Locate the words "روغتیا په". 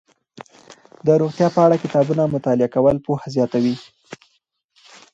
1.21-1.59